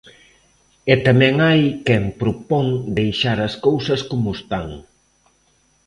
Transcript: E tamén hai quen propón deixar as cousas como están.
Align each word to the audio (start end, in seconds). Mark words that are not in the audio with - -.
E 0.91 0.95
tamén 1.07 1.35
hai 1.47 1.61
quen 1.85 2.03
propón 2.21 2.67
deixar 2.97 3.37
as 3.47 3.55
cousas 3.65 4.01
como 4.11 4.29
están. 4.37 4.67